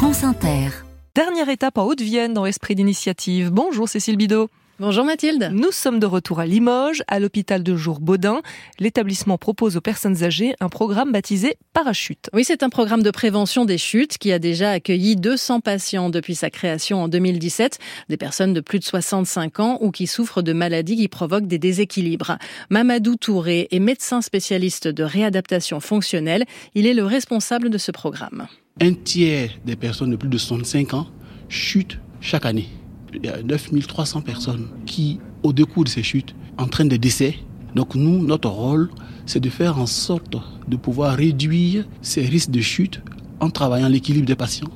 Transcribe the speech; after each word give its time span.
France 0.00 0.24
Inter. 0.24 0.70
Dernière 1.14 1.50
étape 1.50 1.76
en 1.76 1.84
Haute-Vienne 1.84 2.32
dans 2.32 2.46
Esprit 2.46 2.74
d'initiative. 2.74 3.50
Bonjour 3.50 3.86
Cécile 3.86 4.16
Bidot. 4.16 4.48
Bonjour 4.78 5.04
Mathilde. 5.04 5.50
Nous 5.52 5.72
sommes 5.72 5.98
de 5.98 6.06
retour 6.06 6.40
à 6.40 6.46
Limoges, 6.46 7.02
à 7.06 7.20
l'hôpital 7.20 7.62
de 7.62 7.76
jour 7.76 8.00
Baudin. 8.00 8.40
L'établissement 8.78 9.36
propose 9.36 9.76
aux 9.76 9.82
personnes 9.82 10.24
âgées 10.24 10.54
un 10.60 10.70
programme 10.70 11.12
baptisé 11.12 11.58
Parachute. 11.74 12.30
Oui, 12.32 12.44
c'est 12.44 12.62
un 12.62 12.70
programme 12.70 13.02
de 13.02 13.10
prévention 13.10 13.66
des 13.66 13.76
chutes 13.76 14.16
qui 14.16 14.32
a 14.32 14.38
déjà 14.38 14.70
accueilli 14.70 15.16
200 15.16 15.60
patients 15.60 16.08
depuis 16.08 16.34
sa 16.34 16.48
création 16.48 17.02
en 17.02 17.08
2017, 17.08 17.78
des 18.08 18.16
personnes 18.16 18.54
de 18.54 18.62
plus 18.62 18.78
de 18.78 18.84
65 18.84 19.60
ans 19.60 19.76
ou 19.82 19.90
qui 19.90 20.06
souffrent 20.06 20.40
de 20.40 20.54
maladies 20.54 20.96
qui 20.96 21.08
provoquent 21.08 21.46
des 21.46 21.58
déséquilibres. 21.58 22.38
Mamadou 22.70 23.16
Touré 23.16 23.68
est 23.70 23.80
médecin 23.80 24.22
spécialiste 24.22 24.88
de 24.88 25.04
réadaptation 25.04 25.78
fonctionnelle. 25.78 26.46
Il 26.74 26.86
est 26.86 26.94
le 26.94 27.04
responsable 27.04 27.68
de 27.68 27.76
ce 27.76 27.92
programme. 27.92 28.48
Un 28.80 28.94
tiers 28.94 29.50
des 29.64 29.76
personnes 29.76 30.10
de 30.10 30.16
plus 30.16 30.28
de 30.28 30.38
65 30.38 30.94
ans 30.94 31.06
chutent 31.48 31.98
chaque 32.20 32.46
année 32.46 32.68
il 33.14 33.24
y 33.24 33.28
a 33.28 33.42
9300 33.42 34.22
personnes 34.22 34.68
qui, 34.86 35.18
au 35.42 35.52
décours 35.52 35.84
de 35.84 35.88
ces 35.88 36.02
chutes, 36.02 36.34
entraînent 36.58 36.88
des 36.88 36.98
décès. 36.98 37.36
Donc 37.74 37.94
nous, 37.94 38.24
notre 38.24 38.48
rôle, 38.48 38.90
c'est 39.26 39.40
de 39.40 39.50
faire 39.50 39.78
en 39.78 39.86
sorte 39.86 40.36
de 40.68 40.76
pouvoir 40.76 41.16
réduire 41.16 41.86
ces 42.02 42.22
risques 42.22 42.50
de 42.50 42.60
chute 42.60 43.02
en 43.40 43.50
travaillant 43.50 43.88
l'équilibre 43.88 44.26
des 44.26 44.36
patients 44.36 44.70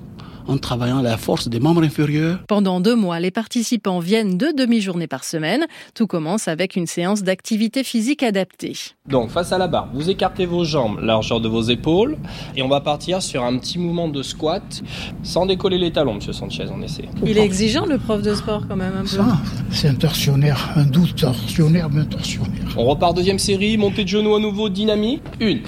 en 0.46 0.58
travaillant 0.58 1.02
la 1.02 1.16
force 1.16 1.48
des 1.48 1.60
membres 1.60 1.82
inférieurs. 1.82 2.40
Pendant 2.48 2.80
deux 2.80 2.94
mois, 2.94 3.20
les 3.20 3.30
participants 3.30 3.98
viennent 3.98 4.36
deux 4.36 4.52
demi-journées 4.52 5.06
par 5.06 5.24
semaine. 5.24 5.64
Tout 5.94 6.06
commence 6.06 6.48
avec 6.48 6.76
une 6.76 6.86
séance 6.86 7.22
d'activité 7.22 7.84
physique 7.84 8.22
adaptée. 8.22 8.74
Donc, 9.08 9.30
face 9.30 9.52
à 9.52 9.58
la 9.58 9.68
barre, 9.68 9.88
vous 9.92 10.10
écartez 10.10 10.46
vos 10.46 10.64
jambes, 10.64 11.00
largeur 11.00 11.40
de 11.40 11.48
vos 11.48 11.62
épaules, 11.62 12.16
et 12.56 12.62
on 12.62 12.68
va 12.68 12.80
partir 12.80 13.22
sur 13.22 13.44
un 13.44 13.58
petit 13.58 13.78
mouvement 13.78 14.08
de 14.08 14.22
squat, 14.22 14.82
sans 15.22 15.46
décoller 15.46 15.78
les 15.78 15.92
talons, 15.92 16.14
monsieur 16.14 16.32
Sanchez, 16.32 16.66
on 16.74 16.82
essaie. 16.82 17.08
Il 17.24 17.38
est 17.38 17.44
exigeant, 17.44 17.86
le 17.86 17.98
prof 17.98 18.22
de 18.22 18.34
sport, 18.34 18.66
quand 18.68 18.76
même, 18.76 18.94
un 18.96 19.02
peu. 19.02 19.22
C'est 19.70 19.88
un 19.88 19.94
torsionnaire, 19.94 20.70
un 20.76 20.84
doux 20.84 21.06
torsionnaire, 21.06 21.90
mais 21.90 22.02
un 22.02 22.06
torsionnaire. 22.06 22.74
On 22.76 22.84
repart 22.84 23.14
deuxième 23.16 23.38
série, 23.38 23.76
montée 23.76 24.04
de 24.04 24.08
genoux 24.08 24.34
à 24.34 24.40
nouveau, 24.40 24.68
dynamique. 24.68 25.22
Une, 25.40 25.60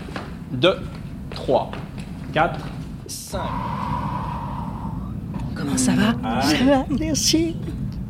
deux, 0.53 0.77
trois, 1.31 1.71
quatre, 2.33 2.61
cinq. 3.07 3.41
Ça 5.77 5.93
va? 5.93 6.43
Ça 6.43 6.65
va, 6.65 6.87
merci. 6.99 7.57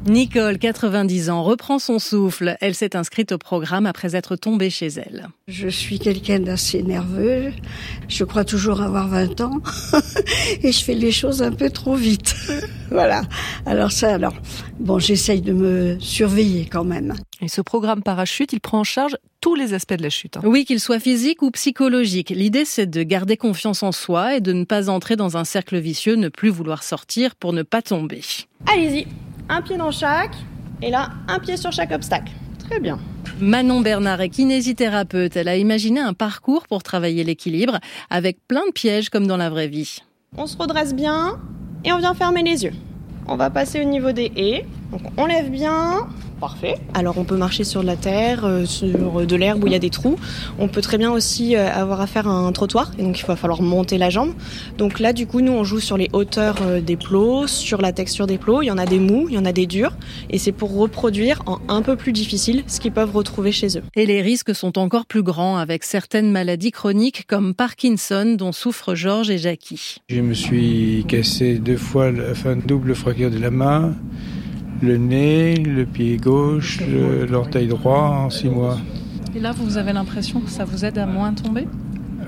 Nicole, 0.06 0.58
90 0.58 1.30
ans, 1.30 1.42
reprend 1.42 1.80
son 1.80 1.98
souffle. 1.98 2.56
Elle 2.60 2.76
s'est 2.76 2.94
inscrite 2.94 3.32
au 3.32 3.38
programme 3.38 3.86
après 3.86 4.14
être 4.14 4.36
tombée 4.36 4.70
chez 4.70 4.86
elle. 4.86 5.26
Je 5.48 5.66
suis 5.68 5.98
quelqu'un 5.98 6.38
d'assez 6.38 6.84
nerveux. 6.84 7.50
Je 8.08 8.22
crois 8.22 8.44
toujours 8.44 8.82
avoir 8.82 9.08
20 9.08 9.40
ans. 9.40 9.60
Et 10.62 10.70
je 10.70 10.84
fais 10.84 10.94
les 10.94 11.10
choses 11.10 11.42
un 11.42 11.50
peu 11.50 11.70
trop 11.70 11.96
vite. 11.96 12.36
voilà. 12.92 13.22
Alors 13.66 13.90
ça, 13.90 14.14
alors, 14.14 14.34
bon, 14.78 15.00
j'essaye 15.00 15.40
de 15.40 15.52
me 15.52 15.98
surveiller 15.98 16.66
quand 16.66 16.84
même. 16.84 17.14
Et 17.42 17.48
ce 17.48 17.60
programme 17.60 18.04
parachute, 18.04 18.52
il 18.52 18.60
prend 18.60 18.80
en 18.80 18.84
charge 18.84 19.16
tous 19.40 19.56
les 19.56 19.74
aspects 19.74 19.94
de 19.94 20.04
la 20.04 20.10
chute. 20.10 20.36
hein. 20.36 20.42
Oui, 20.44 20.64
qu'il 20.64 20.78
soit 20.78 21.00
physique 21.00 21.42
ou 21.42 21.50
psychologique. 21.50 22.30
L'idée, 22.30 22.64
c'est 22.64 22.86
de 22.86 23.02
garder 23.02 23.36
confiance 23.36 23.82
en 23.82 23.90
soi 23.90 24.36
et 24.36 24.40
de 24.40 24.52
ne 24.52 24.64
pas 24.64 24.88
entrer 24.88 25.16
dans 25.16 25.36
un 25.36 25.44
cercle 25.44 25.78
vicieux, 25.78 26.14
ne 26.14 26.28
plus 26.28 26.50
vouloir 26.50 26.84
sortir 26.84 27.34
pour 27.34 27.52
ne 27.52 27.64
pas 27.64 27.82
tomber. 27.82 28.22
Allez-y, 28.72 29.06
un 29.48 29.62
pied 29.62 29.76
dans 29.76 29.90
chaque, 29.90 30.34
et 30.82 30.90
là, 30.90 31.10
un 31.28 31.38
pied 31.38 31.56
sur 31.56 31.72
chaque 31.72 31.92
obstacle. 31.92 32.32
Très 32.68 32.80
bien. 32.80 32.98
Manon 33.40 33.80
Bernard 33.80 34.20
est 34.20 34.28
kinésithérapeute. 34.28 35.36
Elle 35.36 35.48
a 35.48 35.56
imaginé 35.56 36.00
un 36.00 36.14
parcours 36.14 36.66
pour 36.66 36.82
travailler 36.82 37.22
l'équilibre 37.22 37.78
avec 38.10 38.38
plein 38.48 38.66
de 38.66 38.72
pièges 38.72 39.10
comme 39.10 39.26
dans 39.26 39.36
la 39.36 39.50
vraie 39.50 39.68
vie. 39.68 39.98
On 40.36 40.46
se 40.46 40.56
redresse 40.56 40.94
bien, 40.94 41.38
et 41.84 41.92
on 41.92 41.98
vient 41.98 42.14
fermer 42.14 42.42
les 42.42 42.64
yeux. 42.64 42.72
On 43.28 43.36
va 43.36 43.50
passer 43.50 43.80
au 43.80 43.84
niveau 43.84 44.12
des 44.12 44.32
haies. 44.36 44.66
Donc 44.92 45.02
on 45.16 45.26
lève 45.26 45.50
bien. 45.50 46.06
Parfait. 46.40 46.74
Alors 46.92 47.16
on 47.16 47.24
peut 47.24 47.36
marcher 47.36 47.64
sur 47.64 47.80
de 47.80 47.86
la 47.86 47.96
terre, 47.96 48.44
euh, 48.44 48.66
sur 48.66 49.26
de 49.26 49.36
l'herbe 49.36 49.64
où 49.64 49.66
il 49.68 49.72
y 49.72 49.76
a 49.76 49.78
des 49.78 49.88
trous. 49.88 50.16
On 50.58 50.68
peut 50.68 50.82
très 50.82 50.98
bien 50.98 51.10
aussi 51.10 51.56
euh, 51.56 51.72
avoir 51.72 52.02
affaire 52.02 52.28
à 52.28 52.32
un 52.32 52.52
trottoir 52.52 52.92
et 52.98 53.02
donc 53.02 53.18
il 53.18 53.24
va 53.24 53.36
falloir 53.36 53.62
monter 53.62 53.96
la 53.96 54.10
jambe. 54.10 54.34
Donc 54.76 55.00
là 55.00 55.14
du 55.14 55.26
coup 55.26 55.40
nous 55.40 55.52
on 55.52 55.64
joue 55.64 55.80
sur 55.80 55.96
les 55.96 56.10
hauteurs 56.12 56.56
euh, 56.60 56.82
des 56.82 56.96
plots, 56.96 57.46
sur 57.46 57.80
la 57.80 57.92
texture 57.92 58.26
des 58.26 58.36
plots. 58.36 58.60
Il 58.60 58.66
y 58.66 58.70
en 58.70 58.76
a 58.76 58.84
des 58.84 58.98
mous, 58.98 59.28
il 59.30 59.34
y 59.34 59.38
en 59.38 59.46
a 59.46 59.52
des 59.52 59.66
durs 59.66 59.96
et 60.28 60.36
c'est 60.36 60.52
pour 60.52 60.76
reproduire 60.76 61.42
en 61.46 61.58
un 61.68 61.80
peu 61.80 61.96
plus 61.96 62.12
difficile 62.12 62.64
ce 62.66 62.80
qu'ils 62.80 62.92
peuvent 62.92 63.16
retrouver 63.16 63.50
chez 63.50 63.78
eux. 63.78 63.82
Et 63.94 64.04
les 64.04 64.20
risques 64.20 64.54
sont 64.54 64.78
encore 64.78 65.06
plus 65.06 65.22
grands 65.22 65.56
avec 65.56 65.84
certaines 65.84 66.30
maladies 66.30 66.70
chroniques 66.70 67.26
comme 67.26 67.54
Parkinson 67.54 68.36
dont 68.36 68.52
souffrent 68.52 68.94
Georges 68.94 69.30
et 69.30 69.38
Jackie. 69.38 69.96
Je 70.10 70.20
me 70.20 70.34
suis 70.34 71.06
cassé 71.08 71.54
deux 71.54 71.78
fois, 71.78 72.10
enfin 72.30 72.56
double 72.56 72.94
fracture 72.94 73.30
de 73.30 73.38
la 73.38 73.50
main, 73.50 73.94
le 74.82 74.96
nez, 74.96 75.56
le 75.56 75.84
pied 75.86 76.16
gauche, 76.16 76.80
l'orteil 77.30 77.68
droit 77.68 78.24
en 78.24 78.30
six 78.30 78.48
mois. 78.48 78.78
Et 79.34 79.40
là, 79.40 79.52
vous 79.52 79.76
avez 79.76 79.92
l'impression 79.92 80.40
que 80.40 80.50
ça 80.50 80.64
vous 80.64 80.84
aide 80.84 80.98
à 80.98 81.06
moins 81.06 81.32
tomber? 81.34 81.66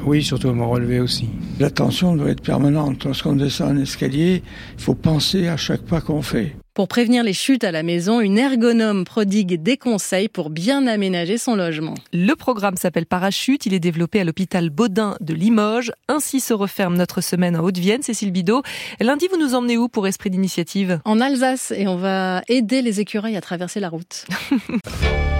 Oui, 0.04 0.22
surtout 0.22 0.48
à 0.48 0.54
me 0.54 0.64
relever 0.64 1.00
aussi. 1.00 1.28
L'attention 1.58 2.16
doit 2.16 2.30
être 2.30 2.42
permanente. 2.42 3.04
Lorsqu'on 3.04 3.34
descend 3.34 3.76
un 3.76 3.82
escalier, 3.82 4.42
il 4.76 4.82
faut 4.82 4.94
penser 4.94 5.48
à 5.48 5.56
chaque 5.56 5.82
pas 5.82 6.00
qu'on 6.00 6.22
fait. 6.22 6.56
Pour 6.74 6.86
prévenir 6.86 7.24
les 7.24 7.32
chutes 7.32 7.64
à 7.64 7.72
la 7.72 7.82
maison, 7.82 8.20
une 8.20 8.38
ergonome 8.38 9.04
prodigue 9.04 9.60
des 9.60 9.76
conseils 9.76 10.28
pour 10.28 10.48
bien 10.48 10.86
aménager 10.86 11.36
son 11.36 11.56
logement. 11.56 11.94
Le 12.12 12.34
programme 12.34 12.76
s'appelle 12.76 13.06
Parachute. 13.06 13.66
Il 13.66 13.74
est 13.74 13.80
développé 13.80 14.20
à 14.20 14.24
l'hôpital 14.24 14.70
Baudin 14.70 15.16
de 15.20 15.34
Limoges. 15.34 15.90
Ainsi 16.06 16.38
se 16.38 16.54
referme 16.54 16.96
notre 16.96 17.20
semaine 17.20 17.56
en 17.56 17.64
Haute-Vienne. 17.64 18.02
Cécile 18.02 18.30
Bidot. 18.30 18.62
Lundi, 19.00 19.26
vous 19.28 19.40
nous 19.40 19.56
emmenez 19.56 19.76
où 19.76 19.88
pour 19.88 20.06
Esprit 20.06 20.30
d'initiative? 20.30 21.00
En 21.04 21.20
Alsace, 21.20 21.72
et 21.76 21.88
on 21.88 21.96
va 21.96 22.42
aider 22.46 22.80
les 22.80 23.00
écureuils 23.00 23.36
à 23.36 23.40
traverser 23.40 23.80
la 23.80 23.88
route. 23.88 24.26